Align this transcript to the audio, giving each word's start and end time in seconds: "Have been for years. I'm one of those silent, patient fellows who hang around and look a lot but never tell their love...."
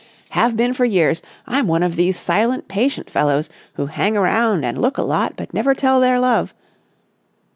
"Have 0.29 0.57
been 0.57 0.73
for 0.73 0.83
years. 0.83 1.21
I'm 1.45 1.67
one 1.67 1.83
of 1.83 1.95
those 1.95 2.15
silent, 2.17 2.67
patient 2.67 3.07
fellows 3.07 3.51
who 3.73 3.85
hang 3.85 4.17
around 4.17 4.65
and 4.65 4.81
look 4.81 4.97
a 4.97 5.03
lot 5.03 5.33
but 5.35 5.53
never 5.53 5.75
tell 5.75 5.99
their 5.99 6.19
love...." 6.19 6.55